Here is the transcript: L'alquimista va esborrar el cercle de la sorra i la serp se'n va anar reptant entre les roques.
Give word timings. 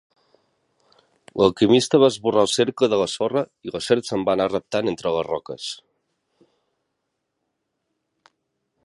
L'alquimista 1.41 1.99
va 2.03 2.09
esborrar 2.13 2.45
el 2.45 2.49
cercle 2.53 2.89
de 2.93 2.99
la 3.01 3.07
sorra 3.15 3.45
i 3.69 3.73
la 3.75 3.81
serp 3.89 4.09
se'n 4.09 4.25
va 4.31 4.35
anar 4.37 4.49
reptant 4.55 4.93
entre 4.93 5.13
les 5.17 5.29
roques. 5.29 5.69